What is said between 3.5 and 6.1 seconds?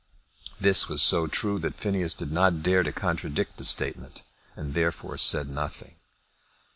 the statement, and therefore said nothing.